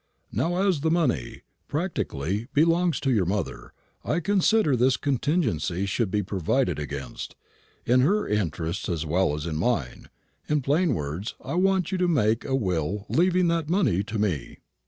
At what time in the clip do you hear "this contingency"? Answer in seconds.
4.83-5.85